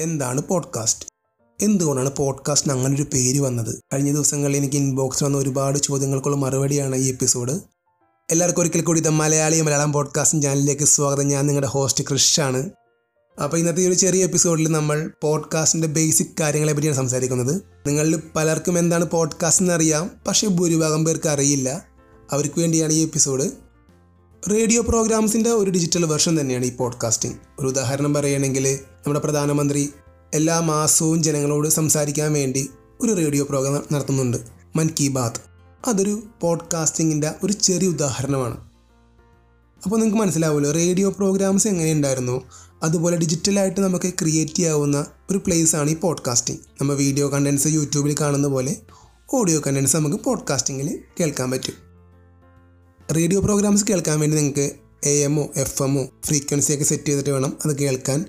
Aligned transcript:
എന്താണ് 0.00 0.42
പോഡ്കാസ്റ്റ് 0.42 1.06
എന്തുകൊണ്ടാണ് 1.62 2.10
പോഡ്കാസ്റ്റിന് 2.16 2.72
അങ്ങനെ 2.72 2.94
ഒരു 2.94 3.02
പേര് 3.02 3.40
വന്നത്? 3.40 3.78
കഴിഞ്ഞ 3.92 4.12
ദിവസങ്ങളിൽ 4.12 4.56
എനിക്ക് 4.56 4.76
ഇൻബോക്സിൽ 4.76 5.24
വന്ന 5.24 5.38
ഒരുപാട് 5.38 5.78
ചോദ്യങ്ങൾക്കുള്ള 5.78 6.36
മറുപടിയാണ് 6.36 6.96
ഈ 6.96 7.08
എപ്പിസോഡ് 7.08 7.60
എല്ലാവർക്കും 8.30 8.60
ഒരിക്കൽ 8.60 8.80
കൂടി 8.80 9.00
ഇത് 9.00 9.08
മലയാളി 9.08 9.60
മലയാളം 9.60 9.92
പോഡ്കാസ്റ്റിംഗ് 9.92 10.44
ചാനലിലേക്ക് 10.44 10.82
സ്വാഗതം. 10.82 11.28
ഞാൻ 11.28 11.46
നിങ്ങളുടെ 11.46 11.66
ഹോസ്റ്റ് 11.66 12.04
ക്രിഷാണ് 12.04 12.70
അപ്പോൾ 13.42 13.56
ഇന്നത്തെ 13.56 13.86
ഒരു 13.86 13.94
ചെറിയ 13.94 14.24
എപ്പിസോഡിൽ 14.24 14.68
നമ്മൾ 14.68 15.10
പോഡ്കാസ്റ്റിന്റെ 15.22 15.88
ബേസിക് 15.88 16.26
കാര്യങ്ങളെ 16.40 16.72
പറ്റിയാണ് 16.72 16.96
സംസാരിക്കുന്നത്. 16.96 17.62
നിങ്ങളിൽ 17.86 18.22
പലർക്കും 18.36 18.78
എന്താണ് 18.78 19.04
പോഡ്കാസ്റ്റ് 19.04 19.62
എന്നറിയാം 19.62 20.10
പക്ഷേ 20.26 20.46
ഭൂരിഭാഗം 20.46 21.04
പേർക്ക് 21.04 21.28
അറിയില്ല. 21.28 21.84
അവർക്ക് 22.32 22.60
വേണ്ടിയാണ് 22.60 22.92
ഈ 22.92 23.02
എപ്പിസോഡ് 23.02 23.50
റേഡിയോ 24.50 24.82
പ്രോഗ്രാംസിന്റെ 24.82 25.50
ഒരു 25.50 25.70
ഡിജിറ്റൽ 25.70 26.04
വെർഷൻ 26.04 26.40
തന്നെയാണ് 26.40 26.64
ഈ 26.64 26.76
പോഡ്കാസ്റ്റിംഗ് 26.76 27.36
ഒരു 27.58 27.68
ഉദാഹരണം 27.68 28.14
പറയുകയാണെങ്കിൽ 28.14 28.74
നമ്മുടെ 28.74 29.20
പ്രധാനമന്ത്രി 29.20 29.90
എല്ലാ 30.34 30.60
മാസവും 30.60 31.22
ജനങ്ങളോട് 31.22 31.68
സംസാരിക്കാൻ 31.68 32.32
വേണ്ടി 32.32 32.70
ഒരു 33.00 33.16
റേഡിയോ 33.16 33.44
പ്രോഗ്രാം 33.44 33.82
നടത്തുന്നുണ്ട്. 33.92 34.36
മൻ 34.76 34.88
കി 35.00 35.08
ബാത്ത്. 35.08 35.40
അതൊരു 35.88 36.22
പോഡ്കാസ്റ്റിങ്ങിന്റെ 36.40 37.34
ഒരു 37.42 37.52
ചെറിയ 37.52 37.88
ഉദാഹരണമാണ്. 37.88 38.56
അപ്പോൾ 39.84 39.96
നിങ്ങൾക്ക് 39.96 40.18
മനസ്സിലാവുമല്ലോ 40.18 40.70
റേഡിയോ 40.70 41.10
പ്രോഗ്രാംസ് 41.10 41.68
എങ്ങനെയുണ്ടായിരുന്നു? 41.68 42.42
അതുപോലെ 42.82 43.16
ഡിജിറ്റലായിട്ട് 43.16 43.80
നമുക്ക് 43.80 44.12
ക്രിയേറ്റ് 44.20 44.52
ചെയ്യാവുന്ന 44.52 45.06
ഒരു 45.30 45.38
പ്ലേസാണ് 45.38 45.90
ഈ 45.90 45.96
പോഡ്കാസ്റ്റിംഗ് 45.96 46.60
നമ്മൾ 46.80 46.94
വീഡിയോ 46.94 47.28
കണ്ടൻസ് 47.28 47.66
യൂട്യൂബിൽ 47.66 48.16
കാണുന്ന 48.20 48.48
പോലെ 48.48 48.76
ഓഡിയോ 49.34 49.62
കണ്ടൻസ് 49.66 49.96
നമുക്ക് 49.96 50.16
പോഡ്കാസ്റ്റിങ്ങിൽ 50.16 50.98
കേൾക്കാൻ 51.20 51.50
പറ്റും. 51.50 51.85
റേഡിയോ 53.12 53.40
പ്രോഗ്രാംസ് 53.40 53.86
കേൾക്കാൻ 53.86 54.20
വേണ്ടി 54.20 54.36
നിങ്ങൾക്ക് 54.36 54.72
എ 55.04 55.10
എമ്മോ 55.10 55.48
എഫ് 55.56 55.82
എമ്മോ 55.82 56.06
ഫ്രീക്വൻസി 56.24 56.72
ഒക്കെ 56.72 56.84
സെറ്റ് 56.84 57.04
ചെയ്തിട്ട് 57.04 57.30
വേണം 57.30 57.56
അത് 57.64 57.78
കേൾക്കാൻ. 57.78 58.24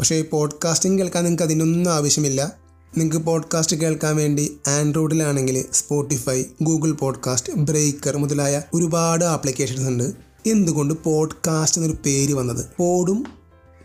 പക്ഷേ 0.00 0.16
ഈ 0.16 0.22
പോഡ്കാസ്റ്റിംഗ് 0.22 0.98
കേൾക്കാൻ 0.98 1.24
നിങ്ങൾക്ക് 1.24 1.42
അതിനൊന്നും 1.42 1.92
ആവശ്യമില്ല. 1.92 2.52
നിങ്ങൾക്ക് 2.98 3.26
പോഡ്കാസ്റ്റ് 3.26 3.76
കേൾക്കാൻ 3.76 4.16
വേണ്ടി 4.16 4.56
ആൻഡ്രോയിഡിലാണെങ്കിൽ 4.68 5.64
സ്പോട്ടിഫൈ 5.72 6.44
ഗൂഗിൾ 6.62 6.92
പോഡ്കാസ്റ്റ് 6.92 7.52
ബ്രേക്കർ 7.52 8.16
മുതലായ 8.16 8.62
ഒരുപാട് 8.74 9.24
ആപ്ലിക്കേഷൻസ് 9.24 9.88
ഉണ്ട്. 9.88 10.12
എന്തുകൊണ്ട് 10.46 10.94
പോഡ്കാസ്റ്റ് 10.94 11.80
എന്നൊരു 11.80 11.98
പേര് 12.06 12.34
വന്നത്? 12.34 12.64
പോഡും 12.78 13.24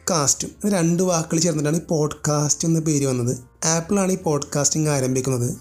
കാസ്റ്റും 0.10 0.70
രണ്ട് 0.70 1.04
വാക്കുകൾ 1.04 1.40
ചേർന്നിട്ടാണ് 1.40 1.78
ഈ 1.78 1.82
പോഡ്കാസ്റ്റ് 1.90 2.68
എന്ന 2.68 2.80
പേര് 2.80 3.06
വന്നത്. 3.06 3.38
ആപ്പിളാണ് 3.66 4.12
ഈ 4.12 4.18
പോഡ്കാസ്റ്റിംഗ് 4.18 4.90
ആരംഭിക്കുന്നത്. 4.90 5.58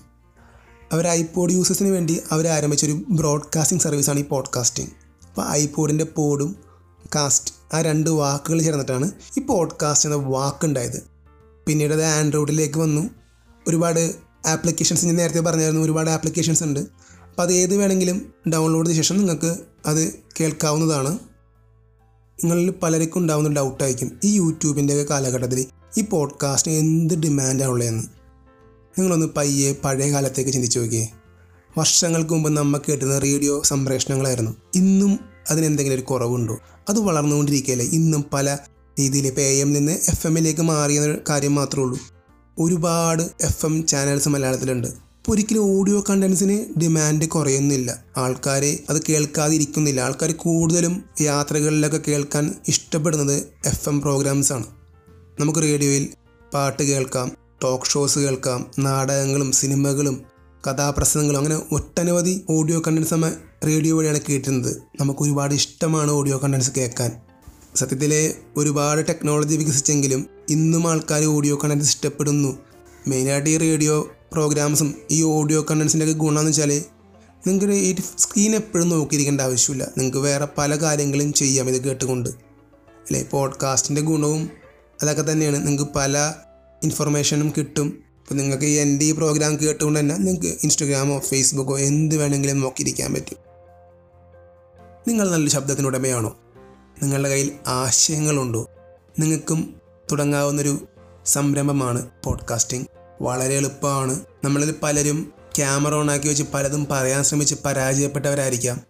അവർ 0.93 1.09
ഐപോഡ് 1.09 1.53
യൂസേഴ്സിന് 1.53 1.89
വേണ്ടി 1.89 2.21
അവർ 2.31 2.47
ആരംഭിച്ചൊരു 2.47 3.05
ബ്രോഡ്കാസ്റ്റിംഗ് 3.09 3.83
സർവീസാണ് 3.83 4.21
ഈ 4.21 4.23
പോഡ്കാസ്റ്റിംഗ് 4.23 4.91
അപ്പോൾ 5.27 5.49
ഐപോഡിന്റെ 5.51 6.05
പോഡും 6.05 6.57
കാസ്റ്റ് 7.15 7.55
ആ 7.75 7.81
രണ്ട് 7.81 8.11
വാക്കുകൾ 8.11 8.63
ചേർന്നിട്ടാണ് 8.63 9.11
ഈ 9.39 9.41
പോഡ്കാസ്റ്റ് 9.41 10.09
എന്ന 10.09 10.29
വാക്കുണ്ടായത്. 10.29 11.03
പിന്നീട് 11.67 11.93
അത് 11.93 12.05
ആൻഡ്രോയിഡിലേക്ക് 12.05 12.79
വന്നു. 12.79 13.11
ഒരുപാട് 13.69 14.15
ആപ്ലിക്കേഷൻസ് 14.47 15.07
ഞാൻ 15.07 15.17
നേരത്തെ 15.17 15.41
പറഞ്ഞായിരുന്നു 15.41 15.83
ഒരുപാട് 15.83 16.11
ആപ്ലിക്കേഷൻസ് 16.11 16.65
ഉണ്ട്. 16.65 16.81
അപ്പോൾ 16.81 17.43
അത് 17.43 17.53
ഏത് 17.53 17.77
വേണമെങ്കിലും 17.77 18.33
ഡൗൺലോഡ് 18.49 18.87
ചെയ്ത 18.87 18.97
ശേഷം 18.97 19.17
നിങ്ങൾക്ക് 19.17 19.57
അത് 19.87 20.15
കേൾക്കാവുന്നതാണ്. 20.41 21.19
നിങ്ങളിൽ 22.45 22.71
പലർക്കും 22.71 23.21
ഉണ്ടാകുന്ന 23.21 23.53
ഡൗട്ടായിരിക്കും 23.53 24.19
ഈ 24.25 24.35
യൂട്യൂബിന്റെയൊക്കെ 24.35 25.13
കാലഘട്ടത്തിൽ 25.13 25.67
ഈ 25.99 26.05
പോഡ്കാസ്റ്റിന് 26.11 26.77
എന്ത് 26.77 27.15
ഡിമാൻഡാണുള്ളതെന്ന് 27.15 28.24
നിങ്ങളൊന്ന് 28.99 29.27
പയ്യെ 29.37 29.77
പഴയ 29.85 30.13
കാലത്തേക്ക് 30.13 30.51
ചിന്തിച്ചു 30.51 30.79
നോക്കിയേ. 30.79 31.09
വർഷങ്ങൾക്ക് 31.79 32.31
മുമ്പ് 32.31 32.51
നമ്മൾ 32.51 32.79
കേട്ടിരുന്ന 32.79 33.19
റേഡിയോ 33.19 33.63
സംപ്രേഷണങ്ങളായിരുന്നു. 33.63 34.57
ഇന്നും 34.75 35.19
അതിനെന്തെങ്കിലും 35.51 35.97
ഒരു 35.97 36.03
കുറവുണ്ടോ? 36.03 36.59
അത് 36.89 37.01
വളർന്നുകൊണ്ടിരിക്കുകയല്ലേ 37.01 37.87
ഇന്നും 37.87 38.25
പല 38.33 38.59
രീതിയിൽ 39.01 39.27
ഇപ്പോൾ 39.27 39.41
എ 39.41 39.55
എം 39.55 39.73
നിന്ന് 39.73 39.93
എഫ് 39.93 40.27
എമ്മിലേക്ക് 40.27 40.61
മാറിയ 40.61 41.17
കാര്യം 41.29 41.55
മാത്രമേ 41.55 41.85
ഉള്ളൂ. 41.85 41.99
ഒരുപാട് 42.59 43.23
എഫ് 43.23 43.67
എം 43.67 43.87
ചാനൽസ് 43.87 44.29
മലയാളത്തിലുണ്ട്. 44.29 44.89
അപ്പോൾ 44.89 45.33
ഒരിക്കലും 45.33 45.79
ഓഡിയോ 45.79 46.05
കണ്ടൻസിന് 46.11 46.81
ഡിമാൻഡ് 46.81 47.29
കുറയുന്നില്ല. 47.29 48.05
ആൾക്കാർ 48.17 48.79
അത് 48.91 49.03
കേൾക്കാതിരിക്കുന്നില്ല. 49.09 50.01
ആൾക്കാർ 50.01 50.33
കൂടുതലും 50.33 51.05
യാത്രകളിലൊക്കെ 51.21 52.01
കേൾക്കാൻ 52.09 52.55
ഇഷ്ടപ്പെടുന്നത് 52.69 53.43
എഫ് 53.67 53.89
എം 53.89 54.01
പ്രോഗ്രാംസാണ് 54.01 54.65
നമുക്ക് 55.41 55.59
റേഡിയോയിൽ 55.59 56.09
പാട്ട് 56.55 56.83
കേൾക്കാം. 56.83 57.44
ടോക്ക് 57.63 57.85
ഷോസ് 57.85 58.19
കേൾക്കാം 58.19 58.71
നാടകങ്ങളും 58.79 59.53
സിനിമകളും 59.53 60.23
കഥാപ്രസംഗങ്ങളും 60.71 61.39
അങ്ങനെ 61.39 61.57
ഒട്ടനവധി 61.73 62.45
ഓഡിയോ 62.51 62.83
കണ്ടൻസ് 62.87 63.15
നമ്മൾ 63.15 63.37
റേഡിയോ 63.67 63.99
വഴിയാണ് 63.99 64.21
കേട്ടിരുന്നത്. 64.29 64.83
നമുക്ക് 65.01 65.21
ഒരുപാട് 65.21 65.55
ഇഷ്ടമാണ് 65.55 66.11
ഓഡിയോ 66.11 66.41
കണ്ടൻസ് 66.45 66.71
കേൾക്കാൻ. 66.77 67.21
സത്യത്തിൽ 67.77 68.35
ഒരുപാട് 68.57 69.09
ടെക്നോളജി 69.09 69.57
വികസിച്ചെങ്കിലും 69.57 70.27
ഇന്നും 70.51 70.91
ആൾക്കാർ 70.91 71.25
ഓഡിയോ 71.25 71.59
കണ്ടൻസ് 71.65 71.89
ഇഷ്ടപ്പെടുന്നു. 71.89 72.59
മെയിനായിട്ട് 73.09 73.51
ഈ 73.51 73.57
റേഡിയോ 73.57 74.11
പ്രോഗ്രാംസും 74.33 74.95
ഈ 75.11 75.23
ഓഡിയോ 75.23 75.67
കണ്ടൻസിന്റെ 75.71 76.07
ഒക്കെ 76.07 76.19
ഗുണമെന്ന് 76.19 76.51
വെച്ചാൽ 76.51 76.83
നിങ്ങൾക്ക് 77.47 77.75
ഈ 77.75 77.97
സ്ക്രീൻ 78.19 78.55
എപ്പോഴും 78.55 78.89
നോക്കിയിരിക്കേണ്ട 78.89 79.41
ആവശ്യമില്ല. 79.41 79.89
നിങ്ങൾക്ക് 79.99 80.19
വേറെ 80.19 80.49
പല 80.59 80.77
കാര്യങ്ങളും 80.77 81.33
ചെയ്യാം 81.33 81.69
ഇത് 81.69 81.85
കേട്ടുകൊണ്ട്. 81.85 82.29
അല്ലേ? 82.29 83.23
പോഡ്കാസ്റ്റിന്റെ 83.31 84.03
ഗുണവും 84.03 84.51
അതൊക്കെ 85.03 85.33
തന്നെയാണ്. 85.33 85.67
നിങ്ങൾക്ക് 85.67 85.93
പല 85.97 86.33
ഇൻഫർമേഷനും 86.85 87.53
കിട്ടും. 87.59 87.87
ഇപ്പോൾ 87.87 88.35
നിങ്ങൾക്ക് 88.35 88.65
എന്റെ 88.65 89.05
ഈ 89.05 89.13
പ്രോഗ്രാം 89.13 89.61
കേട്ടുകൊണ്ട് 89.61 90.01
തന്നെ 90.01 90.17
നിങ്ങൾക്ക് 90.17 90.47
ഇൻസ്റ്റഗ്രാമോ 90.47 91.19
ഫേസ്ബുക്കോ 91.19 91.79
എന്ത് 91.79 92.17
വേണമെങ്കിലും 92.17 92.61
നോക്കിയിരിക്കാൻ 92.61 93.15
പറ്റും. 93.15 93.39
നിങ്ങൾ 95.09 95.31
നല്ല 95.31 95.51
ശബ്ദത്തിനുടമയാണോ 95.51 96.37
നിങ്ങളുടെ 97.03 97.29
കയ്യിൽ 97.29 97.53
ആശയങ്ങളുണ്ടോ? 97.67 98.71
നിങ്ങൾക്കും 99.19 99.81
തുടങ്ങാവുന്നൊരു 100.13 100.89
സംരംഭമാണ് 101.27 102.09
പോഡ്കാസ്റ്റിംഗ് 102.25 102.87
വളരെ 103.23 103.55
എളുപ്പമാണ്. 103.55 104.21
നമ്മളിൽ 104.45 104.75
പലരും 104.83 105.33
ക്യാമറ 105.57 105.95
ഓണാക്കി 105.95 106.29
വെച്ച് 106.29 106.45
പലതും 106.55 106.87
പറയാൻ 106.91 107.25
ശ്രമിച്ച് 107.25 107.55
പരാജയപ്പെട്ടവരായിരിക്കാം. 107.65 108.81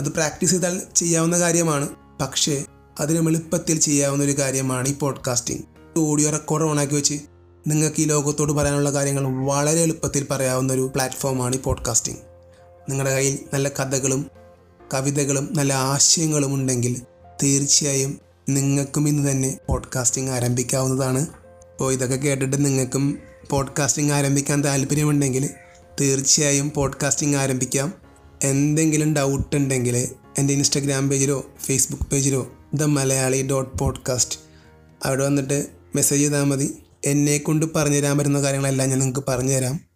അത് 0.00 0.08
പ്രാക്ടീസ് 0.08 0.50
ചെയ്താൽ 0.50 0.82
ചെയ്യാവുന്ന 0.96 1.38
കാര്യമാണ്. 1.38 1.88
പക്ഷേ 2.20 2.64
അതിനും 3.00 3.28
എളുപ്പത്തിൽ 3.28 3.80
ചെയ്യാവുന്ന 3.80 4.24
ഒരു 4.24 4.32
കാര്യമാണ് 4.32 4.88
ഈ 4.88 4.94
പോഡ്കാസ്റ്റിംഗ് 4.94 5.62
ഓഡിയോ 5.98 6.30
റെക്കോർഡർ 6.30 6.66
ഓണാക്കി 6.66 6.94
വെച്ച് 6.94 7.14
നിങ്ങൾക്ക് 7.66 8.00
ഈ 8.00 8.04
ലോകത്തോട് 8.04 8.52
പറയാനുള്ള 8.52 8.92
കാര്യങ്ങൾ 8.92 9.46
വളരെ 9.46 9.80
എളുപ്പത്തിൽ 9.80 10.26
പറയാവുന്ന 10.30 10.72
ഒരു 10.72 10.90
പ്ലാറ്റ്ഫോമാണ് 10.94 11.56
ഈ 11.56 11.58
പോഡ്കാസ്റ്റിംഗ് 11.58 12.18
നിങ്ങളുടെ 12.90 13.14
കയ്യിൽ 13.14 13.38
നല്ല 13.54 13.68
കഥകളും 13.68 14.30
കവിതകളും 14.94 15.48
നല്ല 15.52 15.72
ആശയങ്ങളും 15.72 16.54
ഉണ്ടെങ്കിൽ 16.54 17.02
തീർച്ചയായും 17.42 18.18
നിങ്ങൾക്കും 18.48 19.08
ഇന്ന് 19.08 19.30
തന്നെ 19.30 19.58
പോഡ്കാസ്റ്റിംഗ് 19.68 20.30
ആരംഭിക്കാവുന്നതാണ്. 20.30 21.20
അപ്പോൾ 21.72 21.92
ഇതൊക്കെ 21.92 22.16
കേട്ടിട്ട് 22.16 22.64
നിങ്ങൾക്കും 22.64 23.18
പോഡ്കാസ്റ്റിംഗ് 23.50 24.12
ആരംഭിക്കാൻ 24.12 24.64
താല്പര്യമുണ്ടെങ്കിൽ 24.64 25.50
തീർച്ചയായും 26.00 26.70
പോഡ്കാസ്റ്റിംഗ് 26.70 27.36
ആരംഭിക്കാം. 27.36 27.92
എന്തെങ്കിലും 28.42 29.14
ഡൗട്ട് 29.14 29.56
ഉണ്ടെങ്കിൽ 29.56 30.08
എന്റെ 30.38 30.54
ഇൻസ്റ്റഗ്രാം 30.54 31.08
പേജിലോ 31.08 31.46
ഫേസ്ബുക്ക് 31.60 32.10
പേജിലോ 32.10 32.52
ദ 32.74 32.82
മലയാളി 32.82 33.42
ഡോട്ട് 33.42 33.78
പോഡ്കാസ്റ്റ് 33.78 34.38
അവിടെ 35.04 35.24
വന്നിട്ട് 35.24 35.66
മെസ്സേജ് 35.94 36.22
ചെയ്താൽ 36.22 36.44
മതി. 36.44 36.81
എന്നെ 37.04 37.38
കൊണ്ട് 37.38 37.66
പറഞ്ഞു 37.76 37.96
തരാൻ 37.96 38.18
പറ്റുന്ന 38.18 38.42
കാര്യങ്ങളെല്ലാം 38.42 38.88
ഞാൻ 38.88 38.98
നിങ്ങൾക്ക് 38.98 39.26
പറഞ്ഞു 39.28 39.52
തരാം 39.52 39.92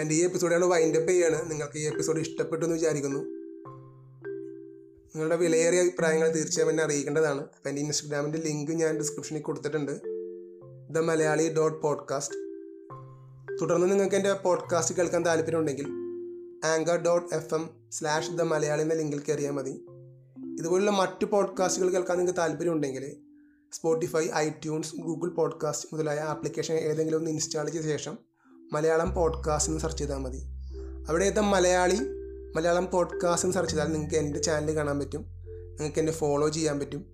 എന്റെ 0.00 0.14
ഈ 0.14 0.24
എപ്പിസോഡാണ് 0.24 0.64
വൈൻഡപ്പ് 0.64 1.08
ചെയ്യാണ്. 1.08 1.50
നിങ്ങൾക്ക് 1.50 1.78
ഈ 1.78 1.86
എപ്പിസോഡ് 1.86 2.20
ഇഷ്ടപ്പെട്ടു 2.20 2.64
എന്ന് 2.64 2.76
വിചാരിക്കുന്നു. 2.76 3.18
നിങ്ങളുടെ 5.06 5.36
വിലയേറിയ 5.36 5.80
അഭിപ്രായങ്ങൾ 5.80 6.34
തീർച്ചയായും 6.34 6.70
എന്നെ 6.70 6.84
അറിയിക്കേണ്ടതാണ്. 6.84 7.40
അപ്പം 7.40 7.68
എന്റെ 7.68 7.82
ഇൻസ്റ്റഗ്രാമിന്റെ 7.82 8.38
ലിങ്ക് 8.38 8.70
ഞാൻ 8.70 8.98
ഡിസ്ക്രിപ്ഷനിൽ 8.98 9.40
കൊടുത്തിട്ടുണ്ട്. 9.40 10.00
The 10.90 10.98
Malayali 10.98 11.54
dot 11.54 11.82
podcast. 11.82 12.34
തുടർന്ന് 13.60 13.90
നിങ്ങൾക്ക് 13.90 14.16
എന്റെ 14.16 14.32
പോഡ്കാസ്റ്റ് 14.32 14.94
കേൾക്കാൻ 14.94 15.26
താല്പര്യമുണ്ടെങ്കിൽ 15.26 16.01
anchor 16.64 16.96
dot 16.96 17.34
F 17.34 17.54
M 17.54 17.70
slash 17.92 18.30
the 18.30 18.42
Malayali 18.42 18.82
എന്ന 18.82 18.94
ലിങ്കിൽ 18.94 19.22
കയറിയാൽ 19.28 19.50
മതി. 19.50 19.84
ഇതുപോലുള്ള 20.58 20.90
മറ്റ് 20.90 21.24
പോഡ്കാസ്റ്റുകൾ 21.24 21.88
കേൾക്കാൻ 21.88 22.16
നിങ്ങൾക്ക് 22.16 22.40
താല്പര്യമുണ്ടെങ്കിൽ 22.40 23.16
സ്പോട്ടിഫൈ 23.72 24.28
ഐട്യൂൺസ് 24.34 24.96
ഗൂഗിൾ 24.96 25.28
പോഡ്കാസ്റ്റ് 25.28 25.88
മുതലായ 25.92 26.18
ആപ്ലിക്കേഷൻ 26.18 26.74
ഏതെങ്കിലും 26.74 27.18
ഒന്ന് 27.18 27.30
ഇൻസ്റ്റാൾ 27.30 27.68
ചെയ്ത 27.68 27.84
ശേഷം 27.84 28.18
മലയാളം 28.72 29.14
പോഡ്കാസ്റ്റ് 29.14 29.70
എന്ന് 29.70 29.80
സെർച്ച് 29.80 29.98
ചെയ്താൽ 29.98 30.18
മതി. 30.18 30.42
അവിടെ 31.08 31.24
ഏതാ 31.24 31.40
മലയാളി 31.40 31.98
മലയാളം 32.56 32.90
പോഡ്കാസ്റ്റ് 32.90 33.46
എന്ന് 33.46 33.54
സെർച്ച് 33.54 33.74
ചെയ്താൽ 33.74 33.92
നിങ്ങൾക്ക് 33.92 34.14
എന്റെ 34.14 34.40
ചാനൽ 34.40 34.76
കാണാൻ 34.76 34.98
പറ്റും. 34.98 35.26
നിങ്ങൾക്ക് 35.50 35.98
എന്നെ 35.98 36.12
ഫോളോ 36.12 36.48
ചെയ്യാൻ 36.48 36.78
പറ്റും. 36.78 37.04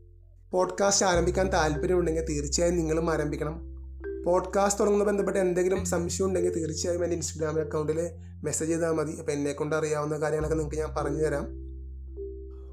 പോഡ്കാസ്റ്റ് 0.50 1.06
ആരംഭിക്കാൻ 1.06 1.52
താല്പര്യമുണ്ടെങ്കിൽ 1.52 2.26
തീർച്ചയായും 2.26 2.76
നിങ്ങളും 2.76 3.10
ആരംഭിക്കണം. 3.10 3.77
പോഡ്കാസ്റ്റ് 4.24 4.80
തുടങ്ങുന്ന 4.80 5.04
ബന്ധപ്പെട്ട് 5.04 5.38
എന്തെങ്കിലും 5.38 5.84
സംശയം 5.84 6.26
ഉണ്ടെങ്കിൽ 6.26 6.54
തീർച്ചയായും 6.56 7.04
എന്റെ 7.04 7.16
ഇൻസ്റ്റഗ്രാം 7.16 7.60
അക്കൗണ്ടിൽ 7.60 8.10
മെസ്സേജ് 8.44 8.70
ചെയ്താൽ 8.70 8.92
മതി. 8.92 9.12
അപ്പോൾ 9.12 9.32
എന്നെ 9.32 9.52
കൊണ്ട് 9.52 9.76
അറിയാവുന്ന 9.76 10.16
കാര്യങ്ങളൊക്കെ 10.16 10.56
നിങ്ങൾക്ക് 10.56 10.80
ഞാൻ 10.80 10.94
പറഞ്ഞു 10.96 11.22
തരാം. 11.22 11.44